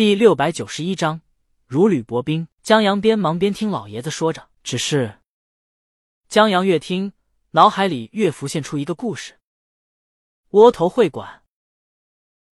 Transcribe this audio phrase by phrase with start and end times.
[0.00, 1.20] 第六百九十一章
[1.66, 2.48] 如履薄冰。
[2.62, 5.18] 江阳边忙边听老爷子说着，只是
[6.26, 7.12] 江阳越听，
[7.50, 9.38] 脑海里越浮现出一个故事。
[10.52, 11.42] 窝头会馆，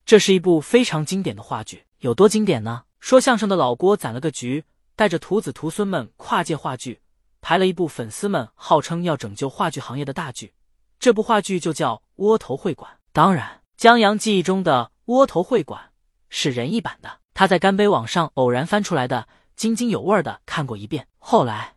[0.04, 2.84] 这是一部非常经典的话剧，有多经典呢？
[3.00, 7.00] 说相声的老郭攒了个局，带着徒子徒孙们跨界话剧，
[7.40, 10.52] 排了一部粉丝们号称要拯救话剧行业的大剧。
[10.98, 12.92] 这部话剧就叫《窝头会馆》。
[13.14, 15.82] 当然，江阳记忆中的《窝头会馆》
[16.28, 17.17] 是人艺版的。
[17.38, 21.06] 他在干杯网上偶然翻出来的，津津有味的看过一遍。
[21.18, 21.76] 后来，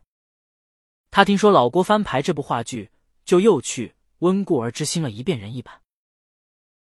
[1.12, 2.90] 他听说老郭翻牌这部话剧，
[3.26, 5.82] 就又去温故而知新了一遍人一版。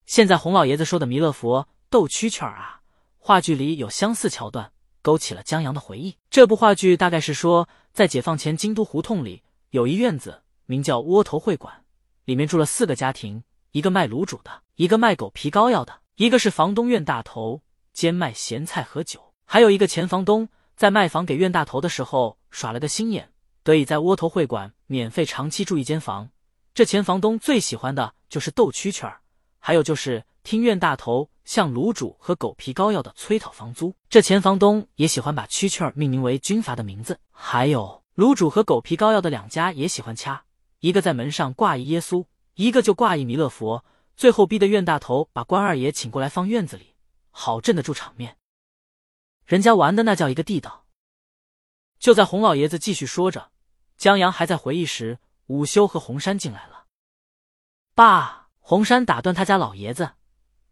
[0.07, 2.81] 现在洪老爷子说的弥勒佛斗蛐蛐儿啊，
[3.19, 6.17] 话剧里有相似桥段，勾起了江阳的回忆。
[6.31, 11.85] 这部话剧大概是说，在解放前京都胡同里有一院子，名叫窝头会馆，
[12.25, 17.61] 里面住了四个家庭：一个卖卤煮的，一个卖狗皮膏药的，一个是房东院大头。
[17.93, 23.31] 兼卖咸菜和酒，还有一个前房东在卖房给院大头的时候耍了个心眼，
[23.63, 26.31] 得以在窝头会馆免费长期住一间房。
[26.75, 29.21] 这前房东最喜欢的就是斗蛐蛐儿，
[29.59, 33.95] 还有就是听院大头向卤煮和狗皮膏药的催讨房租。
[34.09, 40.45] 这前房东也喜欢把蛐蛐儿命名为军阀的名字，还有卤煮和狗皮膏药的两家也喜欢掐，
[40.81, 43.85] 一个在门上挂一耶稣，一个就挂一弥勒佛，
[44.17, 46.92] 最后逼得院大头把关二爷请过来放院子里。
[47.33, 48.37] 好镇得住场面，
[49.45, 50.85] 人家玩的那叫一个地道。
[51.99, 53.51] 就在洪老爷子继续说着，
[53.97, 56.85] 江阳还在回忆时，午休和红山进来了。
[57.95, 60.13] 爸，红山打断他家老爷子：“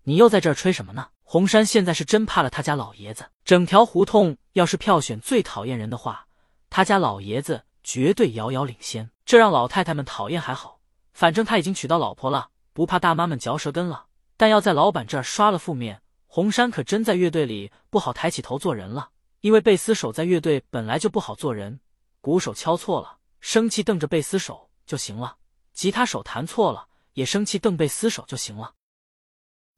[0.05, 3.31] 你又在这儿吹什么呢？”红山现在是真怕了他家老爷子。
[3.45, 6.27] 整条胡同要是票选最讨厌人的话，
[6.69, 9.11] 他家老爷子绝对遥遥领先。
[9.25, 10.81] 这让老太太们讨厌还好，
[11.13, 14.07] 反正他已经娶到老婆了，不怕大妈们嚼舌根了。
[14.37, 16.03] 但要在老板这儿刷了负面。
[16.33, 21.81] 红山可真在乐队里不好抬起头做人了，因为贝斯手在乐队本来就不好做人。
[22.21, 25.39] 鼓手敲错了，生气瞪着贝斯手就行了；
[25.73, 28.75] 吉他手弹错了，也生气瞪贝斯手就行了。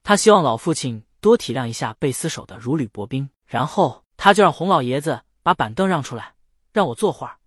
[0.03, 3.31] 他希望老父亲多体谅一下贝斯手的如履薄冰。
[3.47, 6.35] 然后他就让洪老爷子把板凳让出来，
[6.71, 7.39] 让我坐会儿。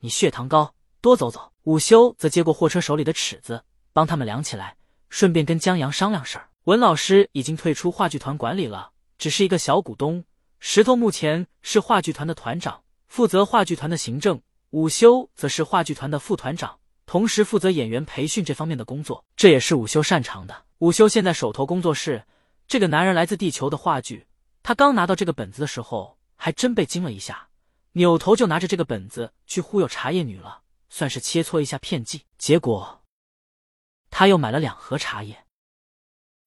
[0.00, 1.52] 你血糖高，多走走。
[1.62, 4.76] 午休则接过货车手里的尺子，帮他们量起来，
[5.08, 6.50] 顺便跟江阳商量事儿。
[6.64, 10.24] 文老师已经退出话剧团管理了，只是一个小股东。
[10.60, 14.40] 石头目前是话剧团的团长，负责话剧团的行政。
[14.70, 20.64] 午休则是话剧团的副团长，同时负责演员培训这方面的工作，这也是午休擅长的。
[20.78, 22.24] 午休现在手头工作室，
[22.68, 24.28] 这个男人来自地球的话剧。
[24.62, 27.48] 他刚拿到这个本子的时候，还真被惊了一下，
[27.94, 32.22] 扭头就拿着这个本子去忽悠茶叶女了，算是切磋一下片技。
[32.38, 33.02] 结果
[34.10, 35.41] 他又买了两盒茶叶。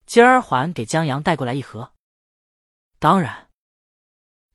[0.06, 1.94] 今儿还给江阳带过来一盒。
[3.00, 3.50] 当然，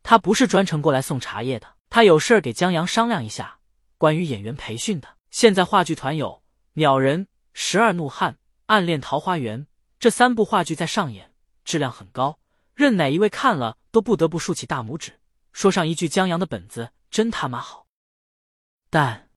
[0.02, 3.58] 他不是专程过来送茶叶的，他有事儿给江阳商量一下
[3.98, 5.16] 关于演员培训的。
[5.30, 6.28] 现在话剧团有
[6.74, 8.32] 《鸟人》《十二怒汉》
[8.66, 9.62] 《暗恋桃花源》
[9.98, 11.34] 这三部话剧在上演，
[11.64, 12.38] 质量很高，
[12.74, 15.20] 任哪一位看了都不得不竖起大拇指，
[15.52, 17.86] 说上一句：“江阳的本子真他妈好。”
[18.88, 19.28] 但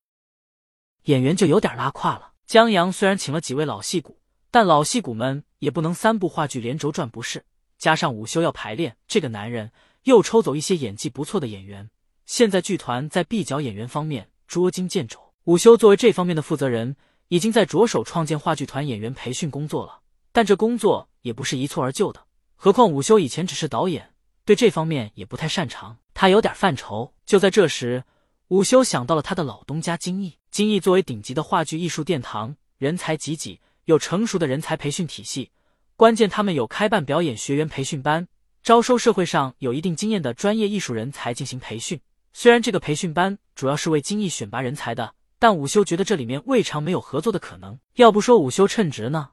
[1.03, 2.34] 演员就有点拉胯了。
[2.45, 5.44] 江阳虽然请了几位老戏骨，但老戏骨们。
[5.63, 7.46] 也不能三部话剧连轴转不是，
[7.78, 9.72] 加上午休要排练，这个男人
[10.03, 11.90] 又抽走一些演技不错的演员。
[12.25, 16.97] 现在剧团在闭角演员方面捉襟见肘，午休作为这方面的负责人，
[17.29, 20.01] 已经在着手创建话剧团演员培训工作了。
[20.34, 22.25] 但这工作也不是一蹴而就的，
[22.56, 24.12] 何况午休以前只是导演，
[24.44, 27.13] 对这方面也不太擅长，他有点犯愁。
[27.25, 28.03] 就在这时，
[28.50, 30.38] 午休想到了他的老东家金逸。
[30.51, 33.62] 金逸作为顶级的话剧艺术殿堂，人才济济。
[33.86, 35.52] 有成熟的人才培训体系，
[35.96, 38.28] 关键他们有开办表演学员培训班，
[38.64, 42.00] 招收社会上有一定经验的专业艺术人才进行培训。
[42.32, 47.78] 虽然这个培训班主要是为精益选拔人才的，但午休觉得这里面未尝没有合作的可能。
[47.96, 49.30] 要不说午休称职呢，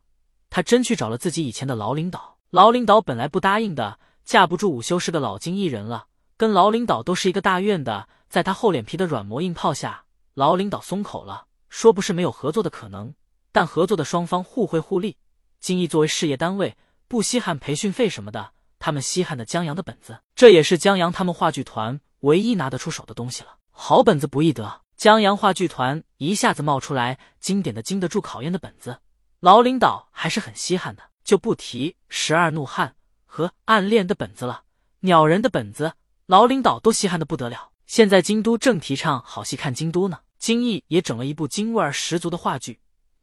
[0.50, 2.39] 他真去找了自己以前的老领导。
[2.50, 10.04] 老领导本来不答应的，架不住午休是个老精艺人了，跟老领导都是一个大院的，在他厚脸皮的软磨硬泡下，
[10.34, 13.15] 老领导松口了，说不是没有合作的可能。
[13.52, 15.16] 但合作的双方互惠互利，
[15.60, 16.76] 金逸作为事业单位
[17.08, 23.56] 不稀罕培训费什么的，他们稀罕的江阳的本子，这也是江阳他们话剧团唯一拿得出手的东西了。
[23.70, 28.98] 好本子不易得，江阳话剧团一下子冒出来经典的经得住考验的本子，
[29.41, 31.10] 老领导还是很稀罕的。
[31.22, 34.62] 就不提十二怒汉和暗恋的本子了，
[35.00, 35.92] 鸟人的本子，
[36.26, 37.70] 老领导都稀罕的不得了。
[37.86, 42.80] 现在京都正提倡好戏看京都呢，金逸也整了一部京味儿十足的话剧。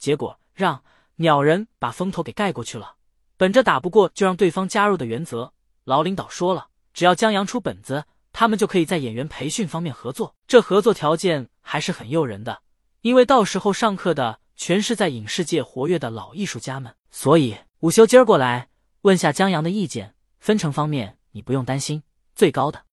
[0.07, 0.85] 结果让
[1.17, 2.95] 鸟人把风头给盖过去了。
[3.35, 5.51] 本着打不过就让对方加入的原则，
[5.83, 10.33] 老领导说了，只要江阳出本子，他们就可以在演员培训方面合作。
[10.47, 12.61] 这合作条件还是很诱人的，
[13.01, 16.95] 因为到时候上课的全是在影视界活跃的老艺术家们。
[17.11, 18.69] 所以午休今儿过来
[19.01, 22.01] 问下江阳的意见，分成方面你不用担心，
[22.33, 22.85] 最高的。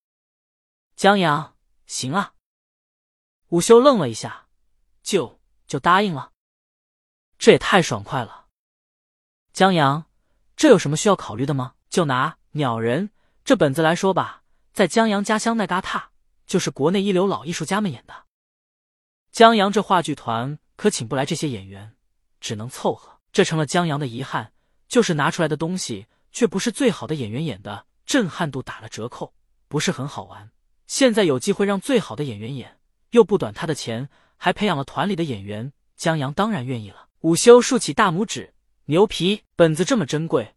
[0.96, 1.55] 江阳，
[1.87, 2.32] 行啊。
[3.50, 4.49] 午休愣了一下，
[5.05, 5.38] 就
[5.69, 6.32] 就答应了。
[7.44, 8.46] 这也太爽快了。
[9.52, 10.06] 江阳，
[10.56, 11.75] 这有什么需要考虑的吗？
[11.91, 13.11] 就拿鸟人
[13.44, 16.08] 这本子来说吧，在江阳家乡那旮沓，
[16.46, 18.14] 就是国内一流老艺术家们演的。
[19.31, 21.94] 江阳这话剧团可请不来这些演员，
[22.41, 23.20] 只能凑合。
[23.31, 24.55] 这成了江阳的遗憾，
[24.88, 29.35] 就是拿出来的东西却不是最好的演员演的，震撼度打了折扣，
[29.69, 30.50] 不是很好玩。
[30.87, 32.81] 现在有机会让最好的演员演，
[33.11, 34.08] 又不短他的钱，
[34.38, 37.04] 还培养了团里的演员，江阳当然愿意了。
[37.25, 38.53] 午休竖起大拇指。
[38.85, 40.55] 牛皮本子这么珍贵，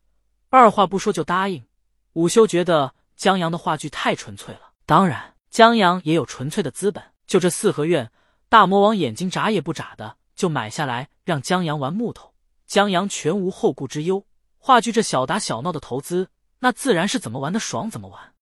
[0.50, 1.66] 二话不说就答应。
[2.12, 7.02] 午休觉得江阳的话剧太纯粹了，当然江阳也有纯粹的资本。
[7.25, 8.12] 就这四合院，
[8.50, 12.34] 大魔王眼睛眨也不眨的就买下来，让江阳玩木头。
[12.66, 14.25] 江阳全无后顾之忧，
[14.58, 18.34] 话剧这小打小闹的投资，那自然是怎么玩的爽怎么玩。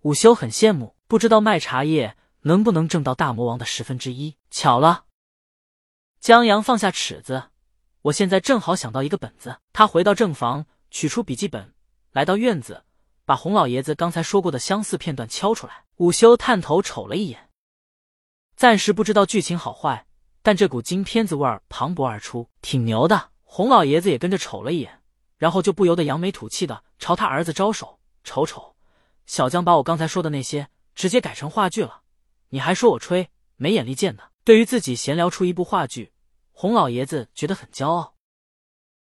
[0.00, 4.34] 午休很羡慕，不知道卖茶叶能不能挣到大魔王的十分之一。
[4.50, 5.04] 巧了，
[6.22, 7.50] 江阳放下尺子。
[8.02, 9.58] 我现在正好想到一个本子。
[9.72, 11.74] 他回到正房，取出笔记本，
[12.12, 12.84] 来到院子，
[13.24, 15.82] 把洪老爷子刚才说过的相似片段敲出来。
[15.96, 17.50] 午休探头瞅了一眼，
[18.54, 20.06] 暂时不知道剧情好坏，
[20.42, 23.30] 但这股京片子味儿磅礴而出，挺牛的。
[23.42, 25.00] 洪老爷子也跟着瞅了一眼，
[25.38, 28.76] 然后就不由得扬眉吐气的朝他儿子招手：“瞅瞅，
[29.26, 32.02] 小江把我刚才说的那些直接改成话剧了，
[32.50, 36.12] 你还说我吹没眼力见的？”对于自己闲聊出一部话剧。
[36.50, 38.14] 洪老爷子觉得很骄傲，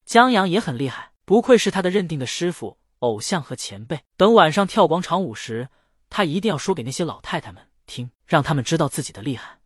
[0.05, 4.00] 江阳也很厉害，不愧是他的认定的师傅、偶像和前辈。
[4.17, 5.69] 等晚上跳广场舞时，
[6.08, 9.61] 他一定要说给那些老太太们听，让他们知道自己的厉害。